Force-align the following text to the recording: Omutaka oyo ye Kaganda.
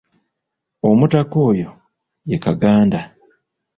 Omutaka 0.89 1.35
oyo 1.49 1.69
ye 2.29 2.37
Kaganda. 2.43 2.99